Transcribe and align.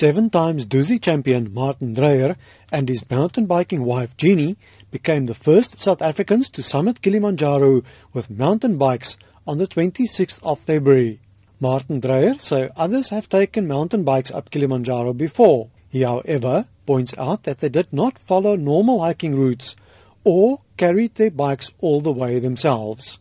Seven 0.00 0.30
times 0.30 0.64
Dusi 0.64 0.98
champion 0.98 1.52
Martin 1.52 1.92
Dreyer 1.92 2.36
and 2.72 2.88
his 2.88 3.04
mountain 3.10 3.44
biking 3.44 3.84
wife 3.84 4.16
Jeannie 4.16 4.56
became 4.90 5.26
the 5.26 5.34
first 5.34 5.78
South 5.78 6.00
Africans 6.00 6.48
to 6.52 6.62
summit 6.62 7.02
Kilimanjaro 7.02 7.82
with 8.14 8.30
mountain 8.30 8.78
bikes 8.78 9.18
on 9.46 9.58
the 9.58 9.66
26th 9.66 10.42
of 10.42 10.58
February. 10.58 11.20
Martin 11.60 12.00
Dreyer 12.00 12.38
says 12.38 12.70
others 12.76 13.10
have 13.10 13.28
taken 13.28 13.68
mountain 13.68 14.02
bikes 14.02 14.30
up 14.30 14.50
Kilimanjaro 14.50 15.12
before. 15.12 15.68
He, 15.90 16.00
however, 16.00 16.64
points 16.86 17.12
out 17.18 17.42
that 17.42 17.58
they 17.58 17.68
did 17.68 17.92
not 17.92 18.18
follow 18.18 18.56
normal 18.56 19.02
hiking 19.02 19.36
routes 19.36 19.76
or 20.24 20.62
carried 20.78 21.16
their 21.16 21.30
bikes 21.30 21.72
all 21.78 22.00
the 22.00 22.10
way 22.10 22.38
themselves. 22.38 23.18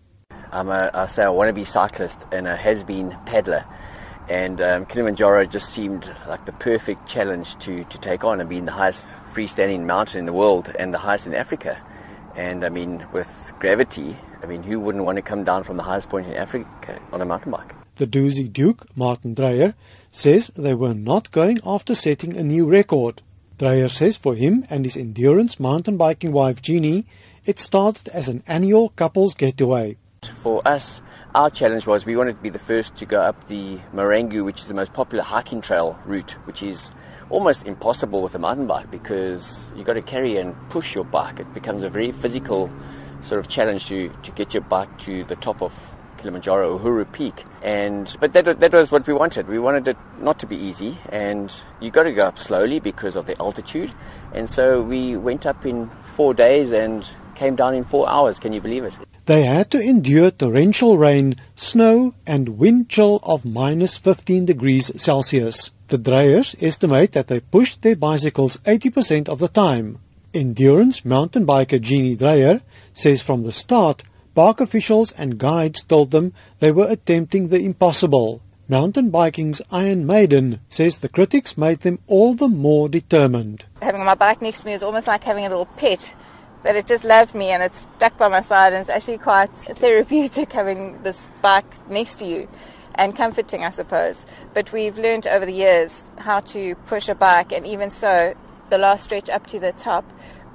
I'm 0.53 0.69
a, 0.69 0.89
I 0.93 1.07
say 1.07 1.25
I 1.25 1.29
want 1.29 1.49
to 1.49 1.53
be 1.53 1.65
cyclist 1.65 2.25
and 2.31 2.47
a 2.47 2.55
has-been 2.55 3.17
paddler 3.25 3.65
and 4.29 4.61
um, 4.61 4.85
Kilimanjaro 4.85 5.45
just 5.45 5.69
seemed 5.69 6.13
like 6.27 6.45
the 6.45 6.51
perfect 6.53 7.07
challenge 7.07 7.57
to, 7.59 7.83
to 7.83 7.97
take 7.97 8.23
on 8.23 8.39
and 8.39 8.47
being 8.47 8.65
the 8.65 8.71
highest 8.71 9.03
freestanding 9.33 9.85
mountain 9.85 10.19
in 10.19 10.25
the 10.25 10.33
world 10.33 10.73
and 10.77 10.93
the 10.93 10.99
highest 10.99 11.25
in 11.25 11.33
Africa. 11.33 11.81
And 12.35 12.63
I 12.63 12.69
mean, 12.69 13.05
with 13.11 13.27
gravity, 13.59 14.15
I 14.43 14.45
mean, 14.45 14.61
who 14.61 14.79
wouldn't 14.79 15.03
want 15.03 15.15
to 15.15 15.23
come 15.23 15.43
down 15.43 15.63
from 15.63 15.77
the 15.77 15.83
highest 15.83 16.09
point 16.09 16.27
in 16.27 16.33
Africa 16.33 16.99
on 17.11 17.21
a 17.21 17.25
mountain 17.25 17.51
bike? 17.51 17.73
The 17.95 18.05
Dusi 18.07 18.51
Duke, 18.51 18.85
Martin 18.95 19.33
Dreyer, 19.33 19.73
says 20.11 20.47
they 20.55 20.75
were 20.75 20.93
not 20.93 21.31
going 21.31 21.59
after 21.65 21.95
setting 21.95 22.37
a 22.37 22.43
new 22.43 22.67
record. 22.67 23.21
Dreyer 23.57 23.89
says 23.89 24.15
for 24.15 24.35
him 24.35 24.63
and 24.69 24.85
his 24.85 24.95
endurance 24.95 25.59
mountain 25.59 25.97
biking 25.97 26.31
wife 26.31 26.61
Jeannie, 26.61 27.05
it 27.45 27.59
started 27.59 28.07
as 28.09 28.29
an 28.29 28.43
annual 28.47 28.89
couples 28.89 29.33
getaway. 29.33 29.97
For 30.41 30.65
us, 30.67 31.01
our 31.35 31.49
challenge 31.49 31.85
was 31.85 32.05
we 32.05 32.15
wanted 32.15 32.37
to 32.37 32.41
be 32.41 32.49
the 32.49 32.59
first 32.59 32.95
to 32.97 33.05
go 33.05 33.21
up 33.21 33.47
the 33.47 33.77
Marangu, 33.93 34.43
which 34.43 34.61
is 34.61 34.67
the 34.67 34.73
most 34.73 34.93
popular 34.93 35.23
hiking 35.23 35.61
trail 35.61 35.99
route, 36.05 36.31
which 36.45 36.63
is 36.63 36.91
almost 37.29 37.65
impossible 37.65 38.21
with 38.21 38.35
a 38.35 38.39
mountain 38.39 38.65
bike 38.65 38.89
because 38.89 39.61
you've 39.75 39.85
got 39.85 39.93
to 39.93 40.01
carry 40.01 40.37
and 40.37 40.55
push 40.69 40.95
your 40.95 41.03
bike. 41.03 41.39
It 41.39 41.53
becomes 41.53 41.83
a 41.83 41.89
very 41.89 42.11
physical 42.11 42.69
sort 43.21 43.39
of 43.39 43.47
challenge 43.47 43.85
to, 43.87 44.09
to 44.23 44.31
get 44.31 44.53
your 44.53 44.63
bike 44.63 44.97
to 44.99 45.23
the 45.25 45.35
top 45.35 45.61
of 45.61 45.73
Kilimanjaro, 46.17 46.79
Uhuru 46.79 47.11
Peak. 47.11 47.45
And 47.61 48.15
but 48.19 48.33
that 48.33 48.59
that 48.59 48.73
was 48.73 48.91
what 48.91 49.07
we 49.07 49.13
wanted. 49.13 49.47
We 49.47 49.59
wanted 49.59 49.87
it 49.87 49.97
not 50.19 50.39
to 50.39 50.47
be 50.47 50.55
easy, 50.55 50.97
and 51.11 51.53
you 51.79 51.91
got 51.91 52.03
to 52.03 52.13
go 52.13 52.23
up 52.23 52.37
slowly 52.37 52.79
because 52.79 53.15
of 53.15 53.25
the 53.25 53.39
altitude. 53.39 53.93
And 54.33 54.49
so 54.49 54.81
we 54.81 55.15
went 55.15 55.45
up 55.45 55.65
in 55.65 55.89
four 56.15 56.33
days 56.33 56.71
and 56.71 57.07
came 57.35 57.55
down 57.55 57.73
in 57.75 57.83
four 57.83 58.09
hours. 58.09 58.39
Can 58.39 58.51
you 58.51 58.61
believe 58.61 58.83
it? 58.83 58.97
They 59.29 59.43
had 59.43 59.69
to 59.69 59.79
endure 59.79 60.31
torrential 60.31 60.97
rain, 60.97 61.35
snow, 61.55 62.15
and 62.25 62.57
wind 62.57 62.89
chill 62.89 63.19
of 63.21 63.45
minus 63.45 63.95
15 63.95 64.47
degrees 64.47 64.91
Celsius. 64.99 65.69
The 65.89 65.99
Dreyers 65.99 66.55
estimate 66.59 67.11
that 67.11 67.27
they 67.27 67.39
pushed 67.39 67.83
their 67.83 67.95
bicycles 67.95 68.57
80% 68.65 69.29
of 69.29 69.37
the 69.37 69.47
time. 69.47 69.99
Endurance 70.33 71.05
mountain 71.05 71.45
biker 71.45 71.79
Jeannie 71.79 72.15
Dreyer 72.15 72.61
says 72.91 73.21
from 73.21 73.43
the 73.43 73.51
start, 73.51 74.01
park 74.33 74.59
officials 74.59 75.11
and 75.11 75.37
guides 75.37 75.83
told 75.83 76.09
them 76.09 76.33
they 76.57 76.71
were 76.71 76.89
attempting 76.89 77.49
the 77.49 77.61
impossible. 77.61 78.41
Mountain 78.67 79.11
biking's 79.11 79.61
Iron 79.69 80.07
Maiden 80.07 80.59
says 80.69 80.97
the 80.97 81.07
critics 81.07 81.55
made 81.55 81.81
them 81.81 81.99
all 82.07 82.33
the 82.33 82.47
more 82.47 82.89
determined. 82.89 83.67
Having 83.83 84.05
my 84.05 84.15
bike 84.15 84.41
next 84.41 84.61
to 84.61 84.65
me 84.65 84.73
is 84.73 84.81
almost 84.81 85.05
like 85.05 85.23
having 85.23 85.45
a 85.45 85.49
little 85.49 85.67
pet 85.67 86.15
that 86.63 86.75
it 86.75 86.87
just 86.87 87.03
loved 87.03 87.33
me 87.35 87.49
and 87.49 87.63
it's 87.63 87.81
stuck 87.95 88.17
by 88.17 88.27
my 88.27 88.41
side 88.41 88.73
and 88.73 88.81
it's 88.81 88.89
actually 88.89 89.17
quite 89.17 89.49
therapeutic 89.49 90.51
having 90.51 91.01
this 91.03 91.29
bike 91.41 91.89
next 91.89 92.17
to 92.17 92.25
you 92.25 92.47
and 92.95 93.15
comforting 93.15 93.63
I 93.63 93.69
suppose 93.69 94.25
but 94.53 94.71
we've 94.71 94.97
learned 94.97 95.27
over 95.27 95.45
the 95.45 95.53
years 95.53 96.11
how 96.17 96.41
to 96.41 96.75
push 96.87 97.07
a 97.09 97.15
bike 97.15 97.51
and 97.51 97.65
even 97.65 97.89
so 97.89 98.35
the 98.69 98.77
last 98.77 99.03
stretch 99.03 99.29
up 99.29 99.47
to 99.47 99.59
the 99.59 99.71
top 99.73 100.05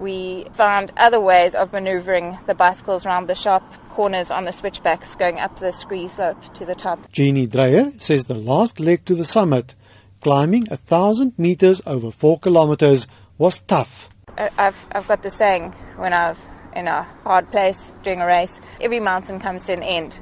we 0.00 0.46
found 0.54 0.92
other 0.96 1.20
ways 1.20 1.54
of 1.54 1.72
maneuvering 1.72 2.38
the 2.46 2.54
bicycles 2.54 3.06
around 3.06 3.28
the 3.28 3.34
sharp 3.34 3.62
corners 3.90 4.30
on 4.30 4.44
the 4.44 4.52
switchbacks 4.52 5.14
going 5.14 5.38
up 5.38 5.58
the 5.58 5.72
scree 5.72 6.08
slope 6.08 6.42
to 6.54 6.64
the 6.64 6.74
top. 6.74 7.10
Jeannie 7.12 7.46
Dreyer 7.46 7.92
says 7.96 8.24
the 8.24 8.34
last 8.34 8.80
leg 8.80 9.04
to 9.04 9.14
the 9.14 9.24
summit, 9.24 9.74
climbing 10.20 10.66
a 10.70 10.76
thousand 10.76 11.38
meters 11.38 11.80
over 11.86 12.10
four 12.10 12.38
kilometers, 12.38 13.06
was 13.38 13.60
tough. 13.60 14.08
I've, 14.36 14.86
I've 14.92 15.06
got 15.06 15.22
the 15.22 15.30
saying 15.30 15.72
when 15.96 16.12
I'm 16.12 16.36
in 16.74 16.88
a 16.88 17.02
hard 17.22 17.50
place 17.50 17.92
doing 18.02 18.20
a 18.20 18.26
race, 18.26 18.60
every 18.80 19.00
mountain 19.00 19.40
comes 19.40 19.66
to 19.66 19.72
an 19.72 19.82
end. 19.82 20.18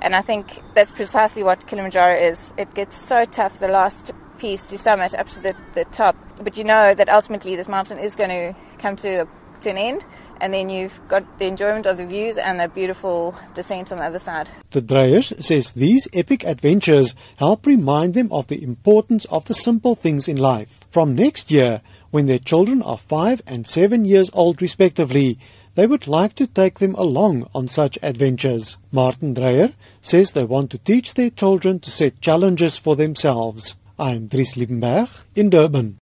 And 0.00 0.14
I 0.14 0.22
think 0.22 0.62
that's 0.74 0.90
precisely 0.90 1.42
what 1.42 1.66
Kilimanjaro 1.66 2.16
is. 2.16 2.52
It 2.56 2.74
gets 2.74 2.96
so 2.96 3.24
tough, 3.24 3.58
the 3.58 3.68
last 3.68 4.12
piece 4.38 4.66
to 4.66 4.78
summit 4.78 5.14
up 5.14 5.28
to 5.28 5.40
the, 5.40 5.56
the 5.74 5.84
top. 5.86 6.16
But 6.40 6.56
you 6.56 6.64
know 6.64 6.94
that 6.94 7.08
ultimately 7.08 7.56
this 7.56 7.68
mountain 7.68 7.98
is 7.98 8.14
going 8.14 8.30
to 8.30 8.54
come 8.78 8.96
to, 8.96 9.26
to 9.62 9.70
an 9.70 9.78
end. 9.78 10.04
And 10.38 10.52
then 10.52 10.68
you've 10.68 11.00
got 11.08 11.38
the 11.38 11.46
enjoyment 11.46 11.86
of 11.86 11.96
the 11.96 12.04
views 12.04 12.36
and 12.36 12.60
the 12.60 12.68
beautiful 12.68 13.34
descent 13.54 13.90
on 13.90 13.98
the 13.98 14.04
other 14.04 14.18
side. 14.18 14.50
The 14.70 14.82
Dreyers 14.82 15.32
says 15.44 15.72
these 15.72 16.06
epic 16.12 16.44
adventures 16.44 17.14
help 17.38 17.64
remind 17.64 18.12
them 18.12 18.30
of 18.30 18.48
the 18.48 18.62
importance 18.62 19.24
of 19.26 19.46
the 19.46 19.54
simple 19.54 19.94
things 19.94 20.28
in 20.28 20.36
life. 20.36 20.84
From 20.90 21.14
next 21.14 21.50
year, 21.50 21.80
when 22.10 22.26
their 22.26 22.38
children 22.38 22.82
are 22.82 22.98
five 22.98 23.42
and 23.46 23.66
seven 23.66 24.04
years 24.04 24.30
old 24.32 24.60
respectively, 24.60 25.38
they 25.76 25.86
would 25.86 26.08
like 26.08 26.34
to 26.34 26.46
take 26.46 26.78
them 26.80 26.94
along 26.94 27.48
on 27.54 27.68
such 27.68 27.98
adventures. 28.02 28.76
Martin 28.90 29.34
Dreyer 29.34 29.72
says 30.00 30.32
they 30.32 30.44
want 30.44 30.70
to 30.70 30.78
teach 30.78 31.14
their 31.14 31.30
children 31.30 31.78
to 31.80 31.90
set 31.90 32.20
challenges 32.20 32.78
for 32.78 32.96
themselves. 32.96 33.76
I'm 33.98 34.26
Dries 34.26 34.54
Liebenberg 34.54 35.08
in 35.36 35.50
Durban. 35.50 35.94